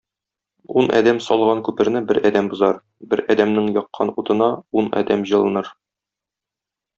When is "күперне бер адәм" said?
1.67-2.49